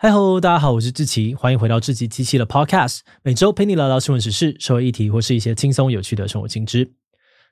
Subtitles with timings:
[0.00, 6.92] 嗨吼，大家好，我是志奇，欢迎回到志奇机器的 Podcast，每周陪你聊聊新闻时事、社会议题或是一些轻松有趣的生活新知。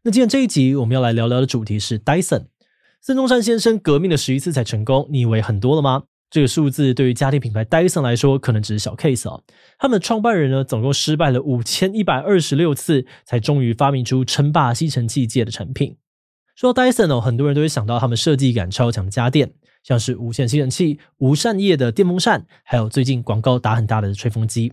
[0.05, 2.45] 那今天这一集我们要来聊聊的主题是 Dyson。
[3.03, 6.05] 孙中山先生革命了十一次才成功，你以为很多了吗？
[6.31, 9.43] 这个数字对于家庭品牌 Dyson 来说可能只是小 case 哦。
[9.77, 15.97] 他们的创办人呢，总共失败了五千一百二十六次，才终于发明出称霸吸尘器界的产品。
[16.55, 19.53] 说到 Dyson 哦，很多人都会想到他们设计感超强的家电。
[19.87, 24.73] 像是无线吸尘器、无扇叶的电风扇，还有最近广告打很大的吹风机。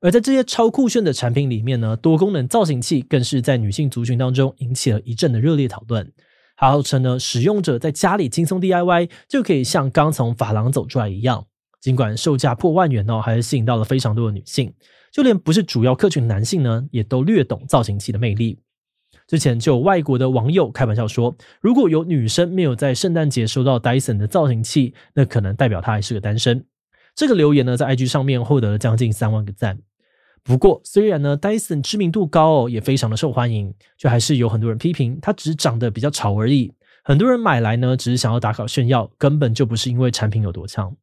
[0.00, 6.10] 而在这些超酷炫的产品里面呢，多功能造型器更是在女性族群当中引起了一阵的热烈讨论。
[6.56, 11.44] 还号称呢，使用者在家里轻松 DIY 就可以像刚从发廊走出来一样。
[11.82, 14.72] 尽管售价破万元哦，还是吸引到了非常多的女性，
[15.12, 18.58] 就连不是主要客群男性呢，也都略懂造型器的魅力。
[19.26, 26.64] 之前就有外国的网友开玩笑说，如果有女生没有在圣诞节收到 Dyson 的造型器，那可能代表她还是个单身。
[27.14, 29.78] 这个留言呢，在 IG 上面获得了将近三万个赞。
[30.44, 36.72] 不过，虽然呢 Dyson 知名度高哦，也非常的受欢迎，就还是有很多人批评它只长得比较潮而已。
[37.02, 40.94] 很多人买来呢，只是想要打卡炫耀，根本就不是因为产品有多强。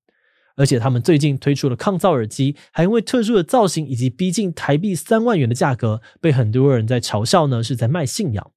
[0.55, 8.51] 而且他们最近推出了抗噪耳机，还因为特殊的造型以及逼近台币三万元的价格，被很多人在嘲笑呢，是在卖信仰。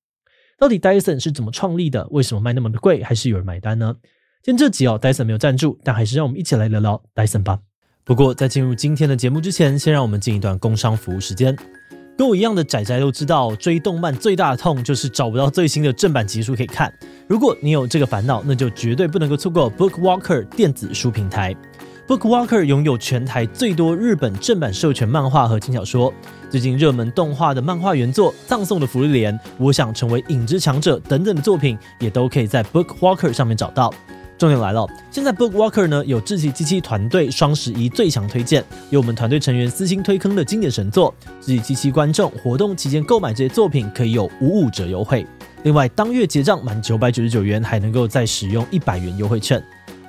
[0.59, 2.07] 到底 Dyson 是怎么创立的？
[2.11, 3.03] 为什么卖那么的贵？
[3.03, 3.97] 还是有人买单呢？
[4.43, 7.59] 今天这集哦，Dyson 没有赞助，但还是让我们一起来聊聊 Dyson 吧。
[8.05, 11.57] 不过在进入今天的节目之前，先让我们进一段工商服务时间。
[12.17, 16.91] 跟我一样的仔仔都知道，追动漫最大的痛就是找不到最新的正版集数可以看。
[17.29, 21.55] 如果你有这个烦恼，那就绝对不能够错过 BookWalker 电子书平台。
[22.07, 26.15] BookWalker 拥有全台最多日本正版授权漫画和轻小说，
[26.49, 33.93] 最近热门动画的漫画原作、葬送的芙莉莲、我想成为影之强者等等的作品，也都可以在 BookWalker 上面找到。
[34.39, 45.27] 重点来了，现在 BookWalker 呢有志祺七七团队双十一最强推荐，有我们团队成员私心推坑的经典神作，志祺七七观众活动期间购买这些作品可以有五五折优惠。
[45.65, 49.61] 另外，当月结账满九百九十九元，还能够再使用一百元优惠券。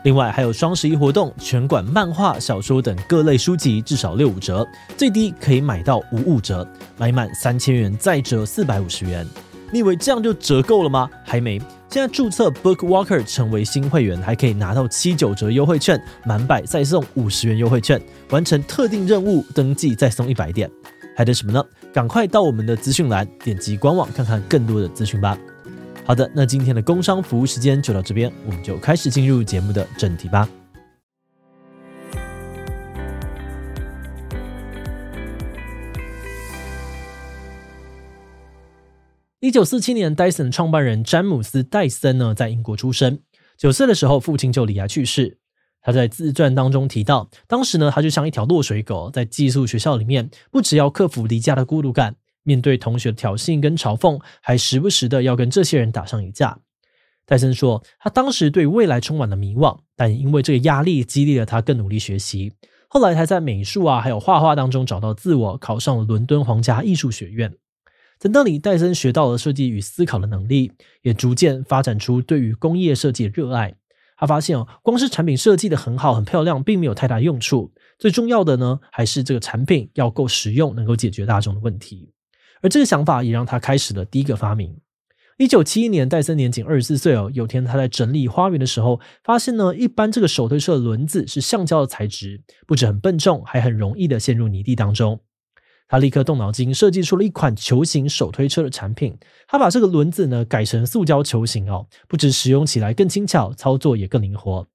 [0.04, 4.66] 另外还有双十一活动，全馆漫画、小说等各类书籍至少六五折，
[4.96, 6.66] 最低可以买到五五折，
[6.98, 9.28] 买满三千元再折四百五十元。
[9.70, 11.10] 你以为这样就折够了吗？
[11.26, 11.60] 还没，
[11.90, 20.72] 现在注册 BookWalker 成为新会员，还可以拿到七九折优惠券，满百再送五十元优惠券，完成特定任务登记再送一百点，
[21.18, 21.62] 还等什么呢？
[21.92, 25.38] 赶快到我们的资讯栏点击官网看看更多的资讯吧。
[26.08, 30.48] 好的，那今天的工商服务时间就到这边，我们就开始进入节目的正题吧。
[39.42, 43.20] 一九四七年，戴森创办人詹姆斯·戴森呢，在英国出生。
[43.58, 45.40] 九岁的时候，父亲就离家去世。
[45.82, 52.16] 他在自传当中提到，当时呢，他就像一条落水狗，在寄宿学校里面，不只要克服离家的孤独感。
[52.48, 56.60] 面对同学的挑衅跟嘲讽，还时不时的要跟这些人打上一架。
[57.26, 62.54] 戴森说，他当时对未来充满了迷惘，但因为这个压力激励了他更努力学习。
[62.88, 67.54] 后来，他在美术啊，还有画画当中找到自我，考上了伦敦皇家艺术学院。
[68.18, 70.72] 在那里，戴森学到了设计与思考的能力，
[71.02, 73.76] 也逐渐发展出对于工业设计的热爱。
[74.16, 77.74] 他发现哦，光是产品设计的很好、很漂亮，并没有太大用处。
[78.00, 82.14] 最重要的呢，还是这个产品要够实用，能够解决大众的问题。
[82.62, 84.78] 而这个想法也让他开始了第一个发明。
[85.38, 87.30] 一九七一年，戴森年仅二十四岁哦。
[87.32, 95.20] 有天他在整理花园的时候，发现呢，一般这个手推车的轮子是橡胶的材质，不止很笨重，还很容易的陷入泥地当中。
[95.88, 99.16] 他立刻动脑筋，设计出了一款球形手推车的产品。
[99.48, 104.68] 他把这个轮子呢改成塑胶球形哦，不止使用起来更轻巧，操作也更灵活。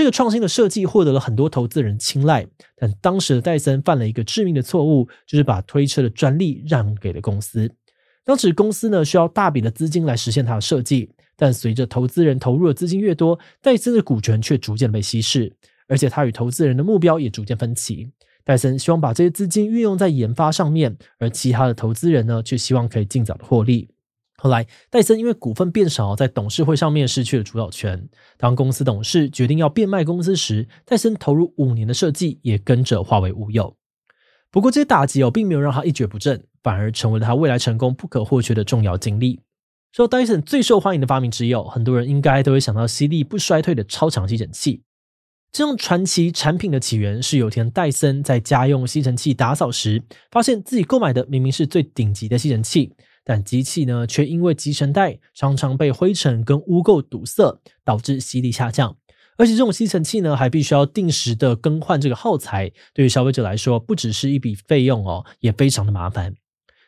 [0.00, 7.70] 这个创新的设计获得了很多投资人青睐，但当时的戴森犯了一个致命的错误，就是把推车的专利让给了公司。
[8.24, 15.54] 当时公司呢需要大笔的资金来实现它的设计，但随着投资人投入的资金越多，戴森的股权却逐渐被稀释，
[15.86, 18.10] 而且他与投资人的目标也逐渐分歧。
[18.42, 23.89] 戴森希望把这些资金运用在研发上面，而其他的投资人呢却希望可以尽早的获利。
[24.40, 28.08] 后来，戴森因为股份变少，在董事会上面失去了主导权。
[28.38, 33.76] 当公司董事决定要变卖公司时，戴森投入五年的设计也跟着化为乌有。
[34.50, 39.40] 不过，这些打击哦，并没有让他一蹶不振，反而成为了他未来成功不可或缺的重要经历。
[39.92, 44.82] 说戴森最受欢迎的发明之一，很多人应该都会想到吸力不衰退的超强吸尘器。
[45.52, 50.00] 这种传奇产品的起源是有天戴森在家用吸尘器打扫时，
[50.30, 52.94] 发现自己购买的明明是最顶级的吸尘器。
[53.24, 58.96] 但机器呢，却因为集尘袋常常被灰尘跟污垢堵塞，导致吸力下降。
[59.36, 66.34] 而且这种吸尘器呢，还必须要定时的更换这个耗材，对于消费者来说，不只是一笔费用哦，也非常的麻烦。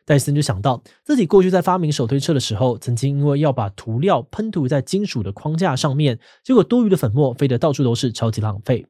[0.05, 8.85] 戴森就想到自己过去在发明手推车的时候，曾经因为要把涂料喷涂在金属的框架上面，结果多余的粉末飞得到处都是，超级浪费。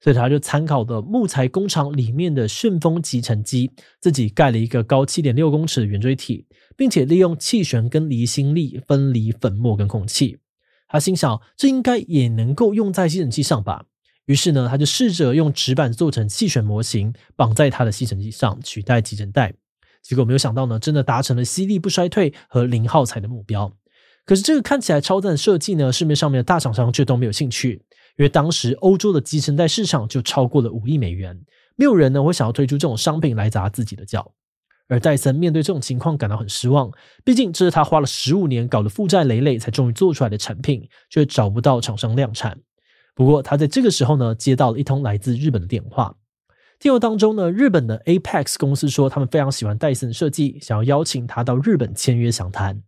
[0.00, 3.70] 所以他就参考了木材工厂里面的旋风集尘机，
[4.00, 6.46] 自己盖了一个高七点六公尺的圆锥体，
[6.76, 10.38] 并且利用气旋跟离心力分离粉末跟空气。
[10.88, 13.86] 他心想，这应该也能够用在吸尘器上吧。
[14.26, 19.54] 于是呢，他就试着用纸板做成气旋模型，绑在他的吸尘器上，取代集尘袋。
[20.02, 23.72] 结果没有想到呢，真的达成了吸力不衰退和零耗材的目标。
[24.24, 27.82] 可是这个看起来超赞的设计呢，市面上面的大厂商却都没有兴趣。
[28.16, 31.38] 因为当时欧洲的集尘袋市场就超过了五亿美元，
[31.76, 34.32] 没有人呢会想要推出这种商品来砸自己的脚。
[34.88, 36.90] 而戴森面对这种情况感到很失望，
[37.24, 42.58] 毕竟这是他花了十五年搞得负债累累才终于做出来的产品，却找不到厂商量产。
[43.14, 46.16] 不过他在这个时候呢接到了一通来自日本的电话，
[46.78, 52.80] 电话当中呢日本的 Apex 公司说他们非常喜欢戴森的设计，想要邀请他到日本签约详谈。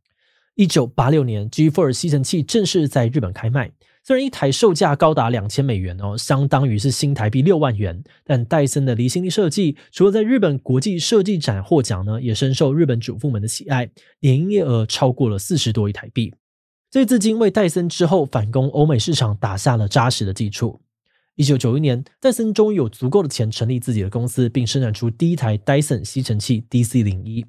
[0.54, 3.72] 一九八六年，G4 吸尘器正式在日本开卖。
[4.08, 13.90] 虽然一台售价高达两千美元哦，相当于是新台币六万元，但戴森的离心力设计除了在日本国际设计展获奖呢，也深受日本主妇们的喜爱，
[14.20, 16.32] 营业额超过了四十多亿台币。
[16.90, 20.80] 这资金为戴森之后反攻欧美市场打下了扎实的基础。
[21.34, 27.44] 一九九一年，戴森终于有足够的钱成立自己的公司，并生产出第一台戴森吸尘器 DC 零一。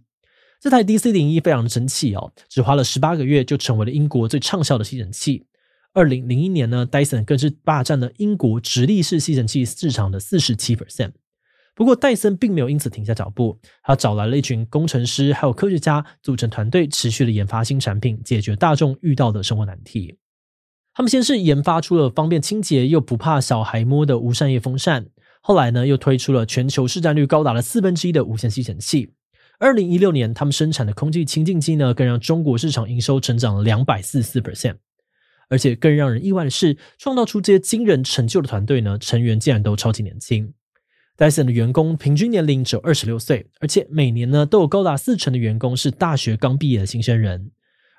[0.60, 5.46] 这台 DC 零一非常的神奇哦，只花了十八个月就成为了英国最畅销的吸尘器。
[5.94, 11.14] 二零零一年呢，戴森更是霸占了英国直立式吸尘器市场的四十七 percent。
[11.76, 20.18] 不过，戴森并没有因此停下脚步，他找来了一群工程师还有科学家，组成团队，持续的研发新产品，解决大众遇到的生活难题。
[20.94, 25.08] 他们先是研发出了方便清洁又不怕小孩摸的无扇叶风扇，
[25.42, 29.14] 后来呢，又推出了全球市占率高达了四分之一的无线吸尘器。
[29.58, 34.76] 二零一六年，他们生产的空气清净机呢，更让中国市场营收成长了两百四十四 percent。
[35.50, 40.54] 而且更让人意外的是，创造出这些惊人成就的团队呢，成员竟然都超级年轻。
[41.18, 47.52] 戴森的员工平均年龄只有二十六岁，而且每年呢都有高达四成的员工是大学刚毕业的新生人。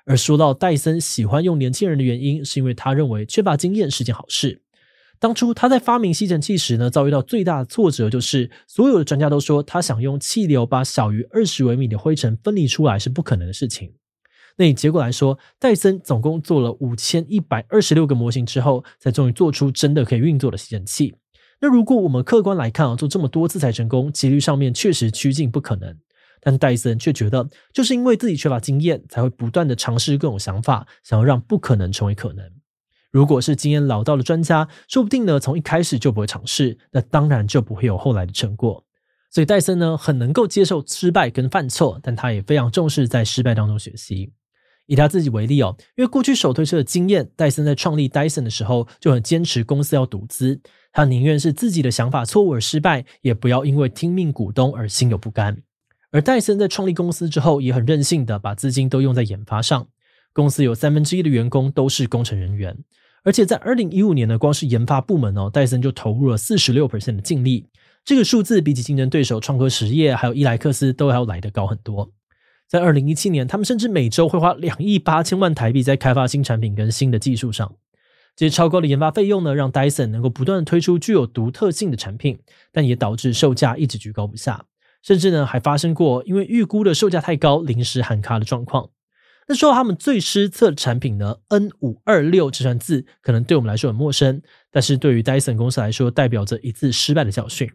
[0.05, 4.63] 而说到戴森喜欢用年轻人的原因，是因为他认为缺乏经验是件好事。
[5.19, 13.93] 当初他在发明吸尘器时呢，遭遇到最大的挫折就是，所有的专家都说他想用气流把小于二十微米的灰尘分离出来是不可能的事情。
[14.61, 21.15] 那以结果来说，戴森总共做了五千一百二十六个模型之后，才终于做出真的可以运作的吸尘器。
[21.61, 25.97] 那如果我们客观来看啊，做这么多次才成功，几率上面确实趋近不可能。
[26.41, 32.47] 但戴森却觉得，就是因为自己缺乏经验，才会不断的尝试各种想法，想要让不可能成为可能。
[33.09, 38.85] 如果是经验老道的专家，说不定呢，从一开始就不会尝试，那当然就不会有后来的成果。
[39.31, 44.31] 所以戴森呢，很能够接受失败跟犯错，但他也非常重视在失败当中学习。
[44.91, 50.59] 以他自己为例哦，因为过去手推车的经验，戴森在创立戴森的时候就很坚持公司要独资，
[50.91, 55.57] 他宁愿是自己的想法错误而失败，也不要因为听命股东而心有不甘。
[56.11, 59.87] 而戴森在创立公司之后，也很任性的把资金都用在研发上，
[60.33, 62.77] 公司有三分之一的员工都是工程人员，
[63.23, 67.65] 而且在二零一五年呢，光是研发部门哦，戴森就投入了四十六 percent 的净利，
[68.03, 72.11] 这个数字比起竞争对手创科实业还有伊莱克斯都要来得高很多。
[72.71, 77.75] 在二零一七年，他们甚至每周会花两亿八千万台币在开发新产品跟新的技术上。
[78.33, 82.39] 这些超高的研发费用呢，让 Dyson 能够不断推出具有独特性的产品，
[82.71, 84.63] 但也导致售价一直居高不下，
[85.03, 88.91] 甚至呢还发生过因为预估的售价太高，临时喊卡的状况。
[89.49, 97.69] 那说到他们最失策的产品呢，N 五二六这串字可能对我们来说很陌生，但是对于 Dyson 公司来说，代表着一次失败的教训。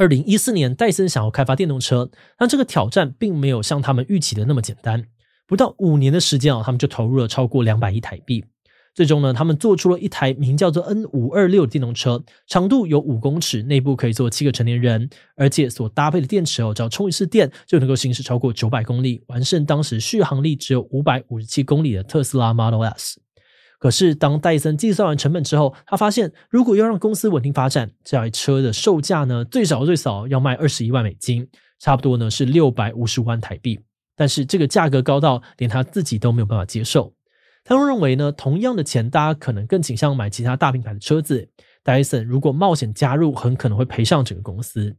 [0.00, 5.04] 二零一四年，戴森想要开发电动车，但这个挑战并没有像他们预期的那么简单。
[5.46, 8.42] 不到五年的时间啊，他们就投入了超过两百亿台币。
[8.94, 23.20] 最终呢，他们做出了一台名叫做 N 五二六的电动车，长度有五公尺，内部可以坐七个成年人，而且所搭配的电池哦，只要充一次电就能够行驶超过九百公里，完胜当时续航力只有五百五十七公里的特斯拉 Model S。
[23.80, 33.80] 可是，当戴森计算完成本之后，他发现，如果要让公司稳定发展，这台车的售价呢，最少最少要卖二十一万美金，差不多呢是六百五十万台币。
[34.14, 37.14] 但是这个价格高到连他自己都没有办法接受。
[37.64, 41.48] 他们认为呢，同样的钱，大家可能更倾向买其他大品牌的车子。
[41.82, 44.94] 戴森如果冒险加入，很可能会赔上整个公司。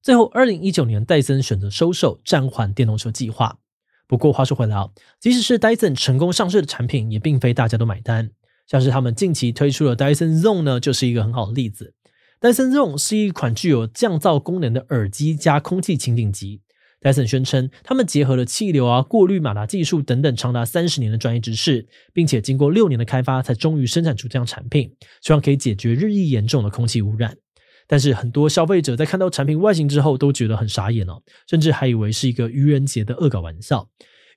[0.00, 3.58] 最后，二零一九年，戴森选择收手，暂缓电动车计划。
[4.06, 8.30] 不过话说回来啊，即使是 Dyson 成功上市的产品，也并非大家都买单。
[8.66, 11.94] 像是他们近期推出的 Dyson Zone 呢，就是一个很好的例子。
[12.40, 16.60] Dyson Zone 是一款具有降噪功能的耳机加空气清净机。
[17.00, 27.36] Dyson 宣称，他们结合了气流啊、过滤马达技术等等长达三十年的专业知识，并且经过六年的开发，才终于生产出这样产品，希望可以解决日益严重的空气污染。
[27.86, 33.88] 但是很多消费者在看到产品外形之后，都觉得很傻眼哦，甚至还以为是一个愚人节的恶搞玩笑。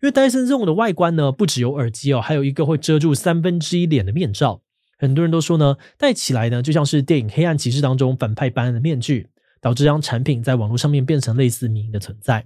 [0.01, 4.61] 因为 Dyson Zone 的外观呢，不只有耳机哦，还有一个会遮住三分之一脸的面罩。
[4.99, 9.29] 很多人都说呢，戴起来呢就像是电影《黑暗骑士》当中反派般的面具，
[9.61, 12.45] 导致让产品在网络上面变成类似迷因的存在。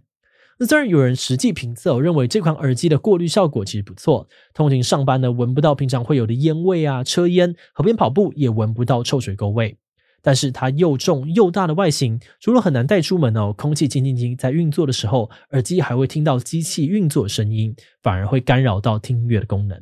[0.59, 9.77] 那虽然有人实际评测，认为这款耳机的过滤效果其实不错，通勤上班呢闻不到平常会有的烟味啊，车烟，河边跑步也闻不到臭水沟味。
[10.21, 19.81] 但是它又重又大的外形，除了很难带出门哦，空气清净机在运作的时候，耳机还会听到机器运作的声音，反而会干扰到听音乐的功能。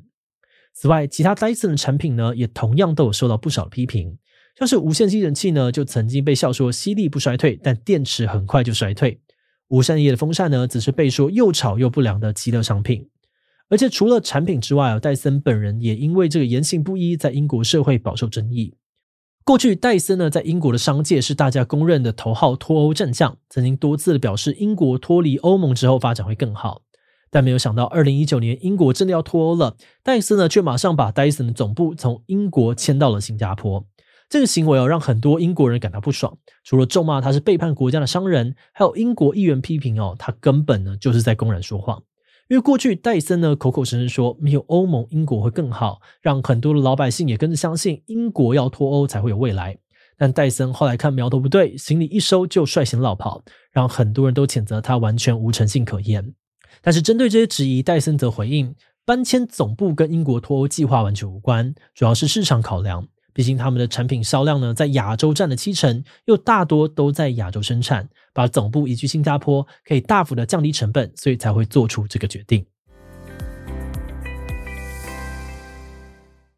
[0.73, 4.17] 此外，其他 Dyson 的产品呢，也同样都有受到不少的批评，
[4.57, 9.19] 像是无线吸尘器呢，就曾经被笑说吸力不衰退，但电池很快就衰退；
[9.67, 13.09] 无扇叶的风扇呢，只是被说又吵又不良的极乐商品。
[13.67, 18.75] 而且除了产品之外，戴森本人也因为这个言行不一，在英国社会饱受争议。
[19.43, 26.83] 过去，戴森呢在英国的商界是大家公认的头号脱欧战将，曾经多次的表示英国脱离欧盟之后发展会更好。
[27.31, 33.85] 但没有想到，二零一九年英国真的要脱欧了，戴森呢却马上把戴森的总部从英国迁到了新加坡。
[34.29, 42.03] 这个行为哦，让很多英国人感到不爽，除了咒骂他是背叛国家的商人，还有英国议员批评哦，他根本呢就是在公然说谎。
[42.49, 49.77] 因为过去戴森呢口口声声说没有欧盟，英国会更好，让很多的老百姓也跟着相信英国要脱欧才会有未来。
[50.17, 56.33] 但戴森后来看苗头不对，行李一收就率先落跑，让很多人都谴责他完全无诚信可言。
[56.81, 58.75] 但是针对这些质疑，戴森则回应，
[59.05, 63.07] 搬迁总部跟英国脱欧计划完全无关，主要是市场考量。
[63.33, 72.65] 毕竟他们的产品销量呢，在亚洲占了七成，又大多都在亚洲生产，把总部移居新加坡可以大幅的降低成本，所以才会做出这个决定。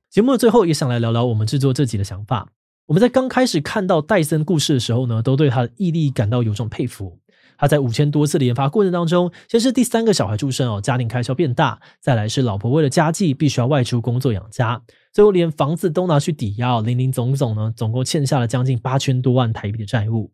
[0.10, 2.50] 节目的最后，也想来聊聊我们制作这集的想法。
[2.88, 7.18] 我们在刚开始看到戴森故事的时候呢，都对他的毅力感到有种佩服。
[7.62, 14.82] 他在五千多次的研发过程当中，先是第三个小孩出生哦，家庭开销变大，再来是老婆为了家计必须要外出工作养家，
[15.14, 20.32] 最后连房子都拿去抵押，林林总总呢，总共欠下了将近八千多万台币的债务。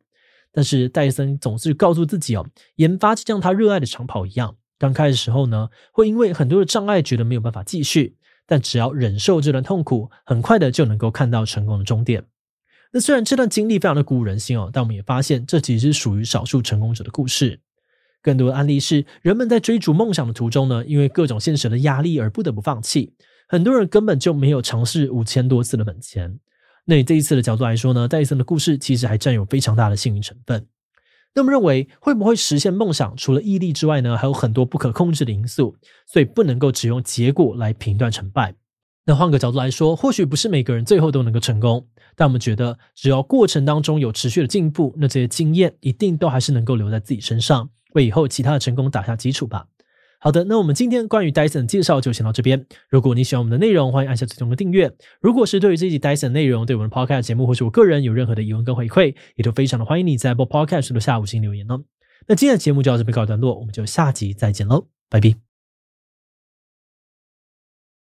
[0.54, 8.16] 但是戴森总是告诉自己哦，研发就像他热爱的长跑一样，刚开始时候呢，会因为很多的障碍觉得没有办法继续，
[8.46, 12.24] 但只要忍受这段痛苦，很快的就能够看到成功的终点。
[12.94, 17.60] 那虽然这段经历非常的鼓舞人心哦，但我们也发现这其实是属于少数成功者的故事。
[18.22, 23.14] 更多的案例是人们在追逐梦想的途中呢，因为各种现实的压力而不得不放弃。
[23.48, 26.40] 很多人根本就没有尝试五千多次的本钱。
[26.86, 30.66] 那以这一次的角度来说呢，戴森的故事其实还占有非常大的幸运成分。
[31.36, 35.76] 那么认为会不会实现梦想，除了毅力之外呢，还有很多不可控制的因素，
[36.08, 38.56] 所以不能够只用结果来评断成败。
[39.08, 49.66] 那换个角度来说，或许不是每个人最后都能够成功，但我们觉得，只要过程当中有持续的进步，那这些经验一定都还是能够留在自己身上，为以后其他的成功打下基础吧。
[50.20, 52.66] 好的，那我们今天关于 Dyson 的介绍就先到这边。
[52.90, 54.92] 如果你喜欢我们的内容，欢迎按下最终的订阅。
[55.22, 61.82] 如果是对于这集 Dyson 内容，对我们的 Podcast 节目或是我个人有任何的疑问跟回馈，也都非常的欢迎你在播 podcast 的下方进行留言哦。
[62.28, 65.47] 那今天的节目就到这边告一段落，我们就下集再见喽，拜拜。